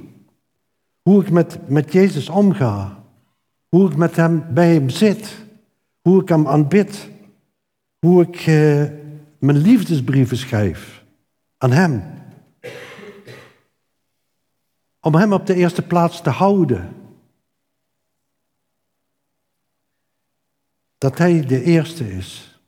[1.02, 3.04] Hoe ik met, met Jezus omga.
[3.68, 5.46] Hoe ik met hem, bij hem zit.
[6.02, 7.10] Hoe ik hem aanbid.
[8.00, 8.84] Hoe ik eh,
[9.40, 11.04] mijn liefdesbrieven schrijf
[11.58, 12.04] aan hem.
[15.00, 17.03] Om hem op de eerste plaats te houden.
[21.04, 22.60] Dat hij de eerste is.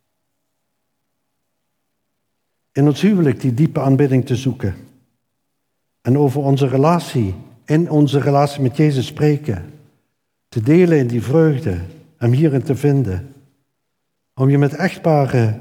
[2.71, 4.75] In ons huwelijk die diepe aanbidding te zoeken.
[6.01, 9.73] En over onze relatie, in onze relatie met Jezus spreken.
[10.49, 11.79] Te delen in die vreugde,
[12.17, 13.33] hem hierin te vinden.
[14.33, 15.59] Om je met echtbare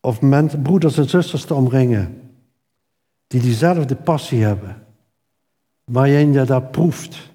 [0.00, 2.30] of met broeders en zusters te omringen.
[3.26, 4.86] Die diezelfde passie hebben.
[5.84, 7.30] Waarin je dat proeft.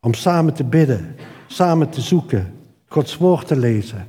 [0.00, 1.16] Om samen te bidden,
[1.46, 2.59] samen te zoeken,
[2.92, 4.06] Gods woord te lezen,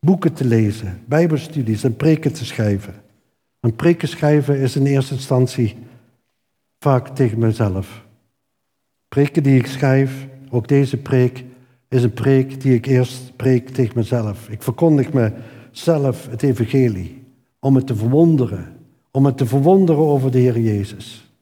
[0.00, 2.94] boeken te lezen, bijbelstudies en preken te schrijven.
[3.60, 5.76] Want preken schrijven is in eerste instantie
[6.78, 8.04] vaak tegen mezelf.
[9.08, 11.44] Preken die ik schrijf, ook deze preek,
[11.88, 14.48] is een preek die ik eerst preek tegen mezelf.
[14.48, 17.24] Ik verkondig mezelf het evangelie
[17.60, 18.76] om het te verwonderen,
[19.10, 21.32] om het te verwonderen over de Heer Jezus.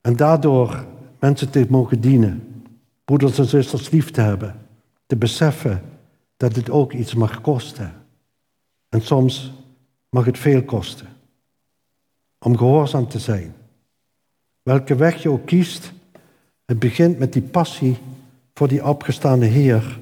[0.00, 0.86] En daardoor
[1.18, 2.64] mensen te mogen dienen,
[3.04, 4.61] broeders en zusters lief te hebben,
[5.12, 5.82] te beseffen
[6.36, 7.94] dat het ook iets mag kosten.
[8.88, 9.52] En soms
[10.08, 11.06] mag het veel kosten
[12.38, 13.54] om gehoorzaam te zijn.
[14.62, 15.92] Welke weg je ook kiest,
[16.64, 17.96] het begint met die passie
[18.54, 20.00] voor die opgestaande Heer.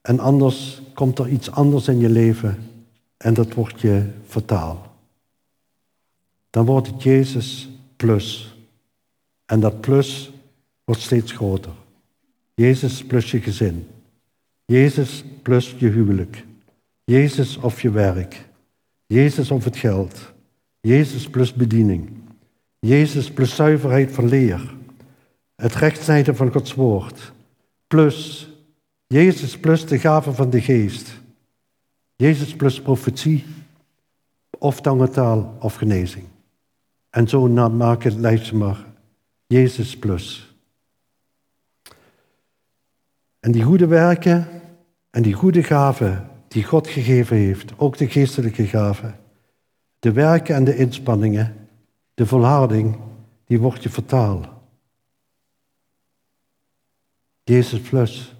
[0.00, 2.70] En anders komt er iets anders in je leven
[3.16, 4.96] en dat wordt je fataal.
[6.50, 8.56] Dan wordt het Jezus plus.
[9.46, 10.32] En dat plus
[10.84, 11.72] wordt steeds groter.
[12.54, 13.86] Jezus plus je gezin.
[14.66, 16.44] Jezus plus je huwelijk.
[17.04, 18.48] Jezus of je werk.
[19.06, 20.32] Jezus of het geld.
[20.80, 22.10] Jezus plus bediening.
[22.78, 24.74] Jezus plus zuiverheid van leer.
[25.54, 27.32] Het rechtsnijden van Gods woord.
[27.86, 28.48] Plus
[29.06, 31.20] Jezus plus de gave van de geest.
[32.16, 33.44] Jezus plus profetie.
[34.58, 36.24] Of tangentaal of genezing.
[37.10, 38.84] En zo maak het lijstje maar.
[39.46, 40.45] Jezus plus.
[43.46, 44.48] En die goede werken
[45.10, 49.20] en die goede gaven die God gegeven heeft, ook de geestelijke gaven,
[49.98, 51.68] de werken en de inspanningen,
[52.14, 52.98] de volharding,
[53.44, 54.48] die wordt je vertaald.
[57.42, 58.34] Jezus plus.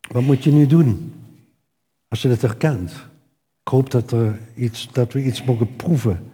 [0.00, 1.14] Wat moet je nu doen
[2.08, 2.90] als je het herkent?
[3.62, 6.32] Ik hoop dat, er iets, dat we iets mogen proeven.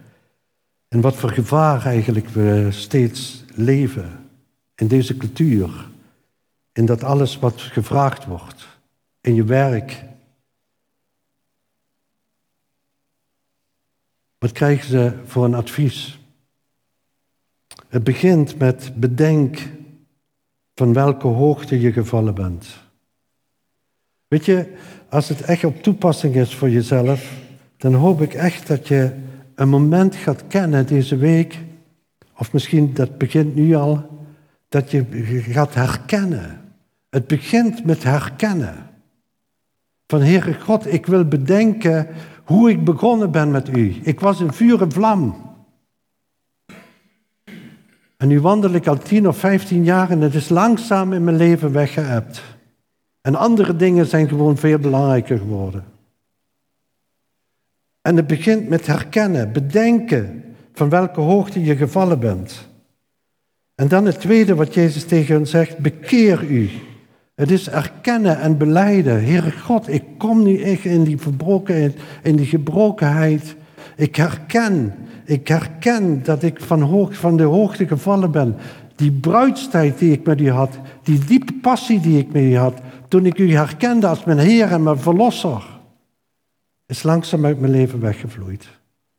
[0.87, 4.28] En wat voor gevaar eigenlijk we steeds leven
[4.79, 5.87] in deze cultuur.
[6.71, 8.67] In dat alles wat gevraagd wordt.
[9.21, 10.03] In je werk.
[14.37, 16.19] Wat krijgen ze voor een advies?
[17.87, 19.69] Het begint met bedenk
[20.75, 22.67] van welke hoogte je gevallen bent.
[24.27, 24.75] Weet je,
[25.09, 27.37] als het echt op toepassing is voor jezelf,
[27.77, 29.15] dan hoop ik echt dat je
[29.55, 31.57] een moment gaat kennen deze week,
[32.37, 34.18] of misschien dat begint nu al,
[34.69, 35.05] dat je
[35.47, 36.61] gaat herkennen.
[37.09, 38.75] Het begint met herkennen.
[40.07, 42.07] Van Heere God, ik wil bedenken
[42.43, 43.99] hoe ik begonnen ben met u.
[44.03, 45.47] Ik was een vuur en vlam.
[48.17, 51.37] En nu wandel ik al tien of vijftien jaar en het is langzaam in mijn
[51.37, 52.43] leven weggeëpt.
[53.21, 55.83] En andere dingen zijn gewoon veel belangrijker geworden.
[58.01, 60.43] En het begint met herkennen, bedenken
[60.73, 62.68] van welke hoogte je gevallen bent.
[63.79, 66.69] En dan het tweede wat Jezus tegen hen zegt, bekeer u.
[67.35, 69.23] Het is erkennen en beleiden.
[69.23, 73.55] Heere God, ik kom nu echt in die verbrokenheid, in die gebrokenheid.
[73.95, 74.93] Ik herken,
[75.25, 78.55] ik herken dat ik van, hoog, van de hoogte gevallen ben.
[78.95, 82.81] Die bruidstijd die ik met u had, die diepe passie die ik met u had,
[83.07, 85.79] toen ik u herkende als mijn Heer en mijn Verlosser,
[86.85, 88.67] is langzaam uit mijn leven weggevloeid.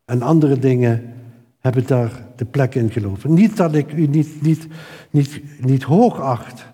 [0.04, 1.19] En andere dingen
[1.61, 3.34] hebben daar de plek in geloven.
[3.34, 4.66] Niet dat ik u niet, niet,
[5.11, 6.66] niet, niet hoog acht.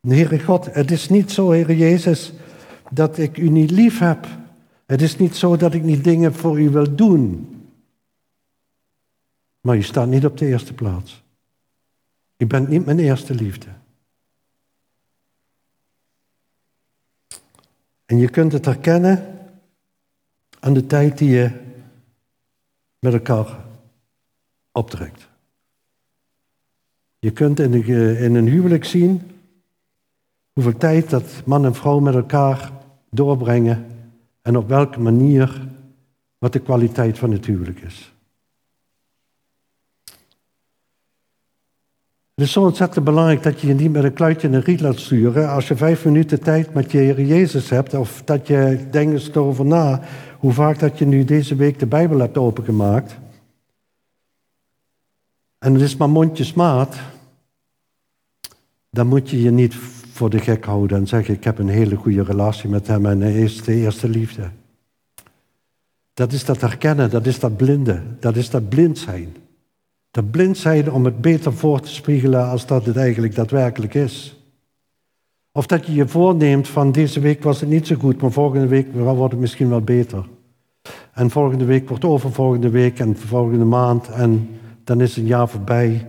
[0.00, 2.32] Heere God, het is niet zo, Heere Jezus,
[2.90, 4.26] dat ik u niet lief heb.
[4.86, 7.54] Het is niet zo dat ik niet dingen voor u wil doen.
[9.60, 11.22] Maar u staat niet op de eerste plaats.
[12.36, 13.66] U bent niet mijn eerste liefde.
[18.06, 19.38] En je kunt het herkennen
[20.60, 21.50] aan de tijd die je
[22.98, 23.68] met elkaar
[24.72, 25.28] optrekt.
[27.18, 27.72] Je kunt in,
[28.16, 29.30] in een huwelijk zien
[30.52, 32.72] hoeveel tijd dat man en vrouw met elkaar
[33.10, 33.86] doorbrengen
[34.42, 35.68] en op welke manier
[36.38, 38.12] wat de kwaliteit van het huwelijk is.
[42.34, 44.80] Het is zo ontzettend belangrijk dat je je niet met een kluitje in een riet
[44.80, 45.50] laat sturen.
[45.50, 49.64] Als je vijf minuten tijd met je Heer Jezus hebt, of dat je denkt erover
[49.64, 50.00] na,
[50.38, 53.18] hoe vaak dat je nu deze week de Bijbel hebt opengemaakt.
[55.60, 56.96] En het is maar mondjesmaat.
[58.90, 59.74] Dan moet je je niet
[60.12, 63.20] voor de gek houden en zeggen: Ik heb een hele goede relatie met hem en
[63.20, 64.50] hij is de eerste liefde.
[66.14, 69.36] Dat is dat herkennen, dat is dat blinde, dat is dat blind zijn.
[70.10, 74.44] Dat blind zijn om het beter voor te spiegelen als dat het eigenlijk daadwerkelijk is.
[75.52, 78.66] Of dat je je voorneemt van deze week was het niet zo goed, maar volgende
[78.66, 80.28] week wordt het misschien wel beter.
[81.12, 84.59] En volgende week wordt overvolgende week en volgende maand en
[84.90, 86.06] dan is een jaar voorbij.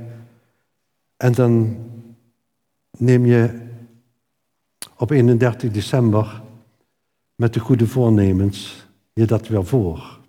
[1.18, 1.78] En dan
[2.98, 3.70] neem je
[4.98, 6.42] op 31 december
[7.36, 10.20] met de goede voornemens je dat weer voor.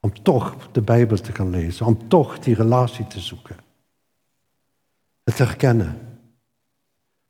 [0.00, 3.56] Om toch de Bijbel te gaan lezen, om toch die relatie te zoeken.
[5.24, 5.98] Het herkennen.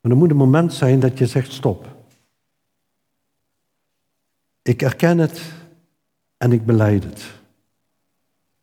[0.00, 1.96] Maar er moet een moment zijn dat je zegt stop.
[4.62, 5.52] Ik erken het
[6.36, 7.30] en ik beleid het.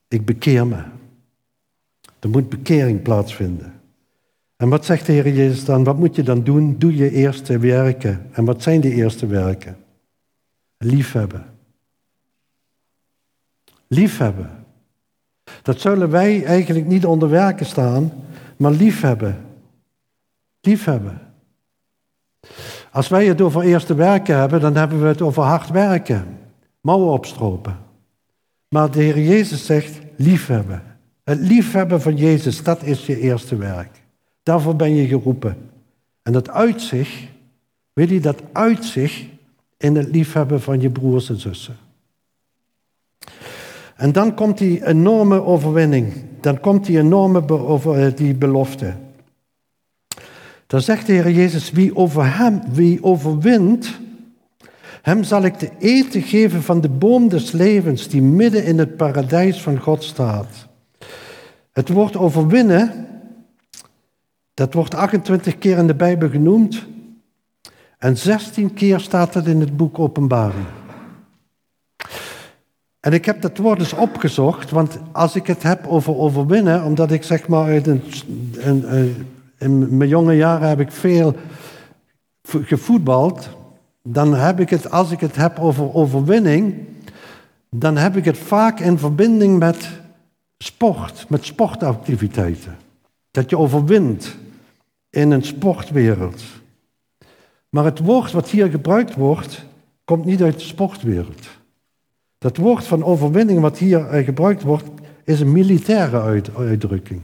[0.07, 1.01] Ik bekeer me.
[2.23, 3.73] Er moet bekering plaatsvinden.
[4.55, 5.83] En wat zegt de Heer Jezus dan?
[5.83, 6.75] Wat moet je dan doen?
[6.77, 8.29] Doe je eerste werken.
[8.31, 9.77] En wat zijn die eerste werken?
[10.77, 11.45] Liefhebben.
[13.87, 14.65] Liefhebben.
[15.61, 18.11] Dat zullen wij eigenlijk niet onder werken staan,
[18.57, 19.45] maar liefhebben.
[20.61, 21.21] Liefhebben.
[22.91, 26.37] Als wij het over eerste werken hebben, dan hebben we het over hard werken.
[26.81, 27.77] Mouwen opstropen.
[28.69, 30.92] Maar de Heer Jezus zegt liefhebben.
[31.23, 34.01] Het liefhebben van Jezus, dat is je eerste werk.
[34.43, 35.57] Daarvoor ben je geroepen.
[36.21, 37.13] En dat uitzicht,
[37.93, 39.23] weet je, dat uitzicht
[39.77, 41.75] in het liefhebben van je broers en zussen.
[43.95, 46.13] En dan komt die enorme overwinning.
[46.41, 48.93] Dan komt die enorme eh, die belofte.
[50.67, 53.99] Dan zegt de Heer Jezus, wie over hem, wie overwint,
[55.01, 58.97] hem zal ik de eten geven van de boom des levens die midden in het
[58.97, 60.67] paradijs van God staat.
[61.73, 63.07] Het woord overwinnen,
[64.53, 66.85] dat wordt 28 keer in de Bijbel genoemd.
[67.97, 70.65] En 16 keer staat het in het boek Openbaring.
[72.99, 77.11] En ik heb dat woord eens opgezocht, want als ik het heb over overwinnen, omdat
[77.11, 78.01] ik zeg maar in,
[79.57, 81.35] in mijn jonge jaren heb ik veel
[82.41, 83.49] gevoetbald,
[84.03, 86.75] dan heb ik het, als ik het heb over overwinning,
[87.69, 89.89] dan heb ik het vaak in verbinding met
[90.63, 92.77] sport, met sportactiviteiten.
[93.31, 94.35] Dat je overwint
[95.09, 96.43] in een sportwereld.
[97.69, 99.65] Maar het woord wat hier gebruikt wordt,
[100.03, 101.47] komt niet uit de sportwereld.
[102.37, 104.89] Dat woord van overwinning wat hier eh, gebruikt wordt,
[105.23, 106.21] is een militaire
[106.57, 107.21] uitdrukking.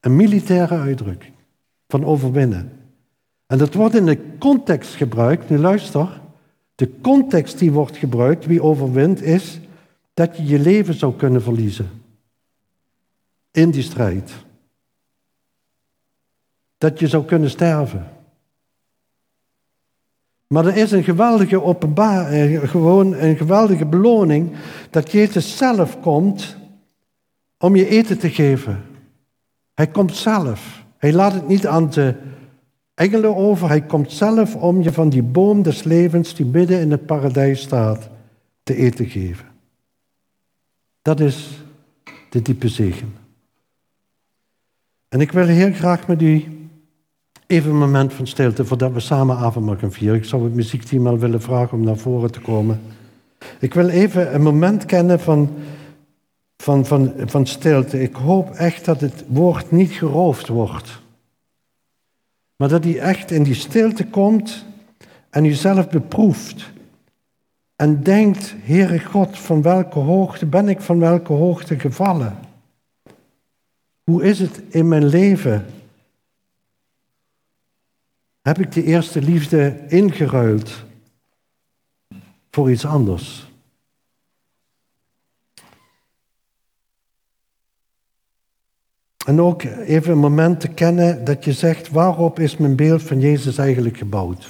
[0.00, 1.32] Een militaire uitdrukking
[1.88, 2.72] van overwinnen.
[3.46, 6.20] En dat wordt in de context gebruikt, nu luister,
[6.74, 9.60] de context die wordt gebruikt, wie overwint, is
[10.14, 12.02] dat je je leven zou kunnen verliezen.
[13.54, 14.32] In die strijd.
[16.78, 18.08] Dat je zou kunnen sterven.
[20.46, 24.52] Maar er is een geweldige openbaring, eh, gewoon een geweldige beloning
[24.90, 26.56] dat Jezus zelf komt
[27.58, 28.82] om je eten te geven.
[29.74, 30.84] Hij komt zelf.
[30.96, 32.14] Hij laat het niet aan de
[32.94, 33.68] engelen over.
[33.68, 37.60] Hij komt zelf om je van die boom des levens die midden in het paradijs
[37.60, 38.08] staat
[38.62, 39.46] te eten geven.
[41.02, 41.64] Dat is
[42.30, 43.23] de diepe zegen.
[45.14, 46.44] En ik wil heel graag met u
[47.46, 50.16] even een moment van stilte voordat we samen avondmaal gaan vieren.
[50.16, 52.80] Ik zou het muziekteam al willen vragen om naar voren te komen.
[53.60, 55.50] Ik wil even een moment kennen van,
[56.56, 58.02] van, van, van stilte.
[58.02, 61.00] Ik hoop echt dat het woord niet geroofd wordt.
[62.56, 64.64] Maar dat hij echt in die stilte komt
[65.30, 66.70] en jezelf beproeft.
[67.76, 72.52] En denkt, Heere God, van welke hoogte ben ik van welke hoogte gevallen?
[74.04, 75.66] Hoe is het in mijn leven?
[78.42, 80.84] Heb ik de eerste liefde ingeruild
[82.50, 83.52] voor iets anders?
[89.26, 93.20] En ook even een moment te kennen dat je zegt, waarop is mijn beeld van
[93.20, 94.48] Jezus eigenlijk gebouwd?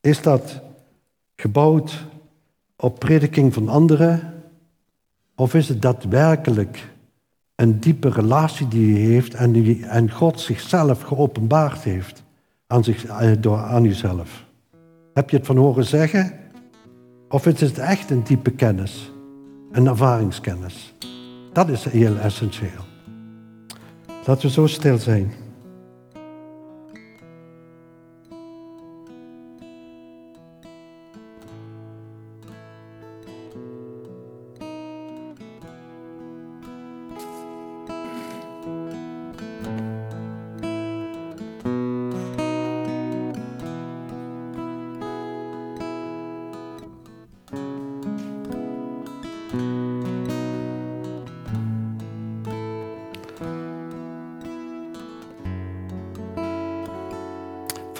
[0.00, 0.60] Is dat
[1.36, 2.04] gebouwd
[2.76, 4.42] op prediking van anderen?
[5.34, 6.88] Of is het daadwerkelijk
[7.60, 12.22] een diepe relatie die je heeft en, die, en God zichzelf geopenbaard heeft
[12.66, 14.44] aan, zich, eh, door, aan jezelf?
[15.14, 16.32] Heb je het van horen zeggen?
[17.28, 19.12] Of is het echt een diepe kennis,
[19.72, 20.94] een ervaringskennis?
[21.52, 22.84] Dat is heel essentieel.
[24.26, 25.32] Laten we zo stil zijn.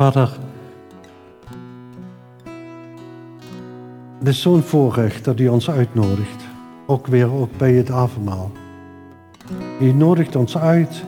[0.01, 0.39] Vader,
[4.19, 6.45] het is zo'n voorrecht dat u ons uitnodigt.
[6.87, 8.53] Ook weer ook bij het avondmaal.
[9.81, 11.05] U nodigt ons uit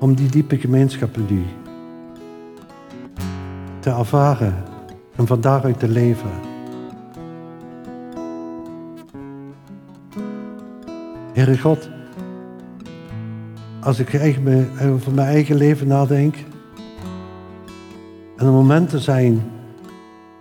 [0.00, 1.44] om die diepe gemeenschap met u
[3.80, 4.64] te ervaren
[5.16, 6.30] en van daaruit te leven.
[11.32, 11.90] Heere God,
[13.80, 14.36] als ik
[14.82, 16.36] over mijn eigen leven nadenk,
[18.42, 19.42] en er momenten zijn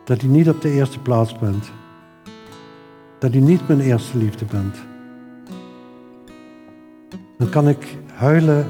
[0.03, 1.71] dat u niet op de eerste plaats bent.
[3.19, 4.75] Dat u niet mijn eerste liefde bent.
[7.37, 8.67] Dan kan ik huilen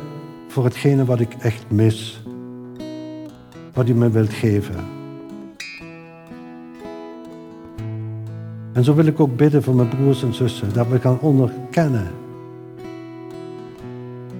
[0.47, 2.23] voor hetgene wat ik echt mis.
[3.73, 4.75] Wat u me wilt geven.
[8.73, 10.73] En zo wil ik ook bidden voor mijn broers en zussen.
[10.73, 12.07] Dat we gaan onderkennen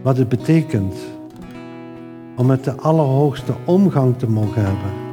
[0.02, 0.96] wat het betekent
[2.38, 5.10] om met de allerhoogste omgang te mogen hebben.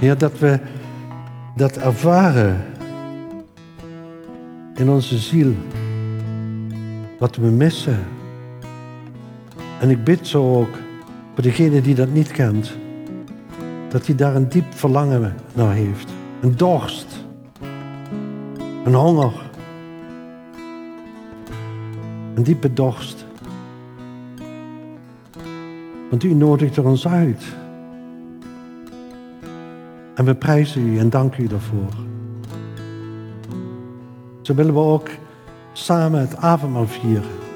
[0.00, 0.60] Ja, dat we
[1.56, 2.64] dat ervaren
[4.74, 5.54] in onze ziel,
[7.18, 7.98] wat we missen.
[9.80, 10.76] En ik bid zo ook
[11.40, 12.76] voor degene die dat niet kent
[13.88, 16.12] dat hij daar een diep verlangen naar heeft.
[16.40, 17.24] Een dorst.
[18.84, 19.32] Een honger.
[22.34, 23.24] Een diepe dorst.
[26.10, 27.44] Want u nodigt er ons uit.
[30.14, 31.94] En we prijzen u en danken u daarvoor.
[34.42, 35.08] Zo willen we ook
[35.72, 37.49] samen het avondmaal vieren.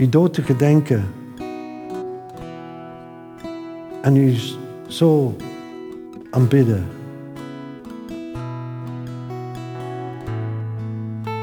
[0.00, 1.04] U dood te gedenken
[4.02, 4.34] en u
[4.88, 5.36] zo
[6.30, 6.99] aanbidden.